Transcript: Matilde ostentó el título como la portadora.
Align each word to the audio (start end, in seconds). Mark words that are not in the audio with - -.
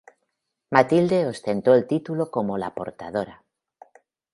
Matilde 0.71 1.27
ostentó 1.27 1.75
el 1.75 1.85
título 1.85 2.31
como 2.31 2.57
la 2.57 2.73
portadora. 2.73 3.43